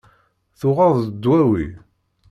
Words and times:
Tuɣeḍ-d 0.59 1.15
dwawi? 1.23 1.65